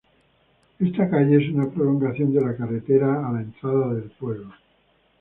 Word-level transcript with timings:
Esta 0.79 1.07
calle 1.11 1.37
es 1.45 1.53
una 1.53 1.69
prolongación 1.69 2.33
de 2.33 2.41
la 2.41 2.55
carretera 2.57 3.27
a 3.27 3.31
la 3.33 3.41
entrada 3.41 3.93
del 3.93 4.09
pueblo. 4.09 4.51